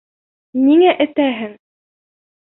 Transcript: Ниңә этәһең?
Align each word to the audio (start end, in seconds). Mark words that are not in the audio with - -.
Ниңә 0.61 0.95
этәһең? 1.07 1.53